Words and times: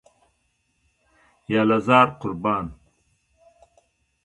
یاله 1.53 1.77
زار، 1.85 2.07
قربان. 2.21 2.65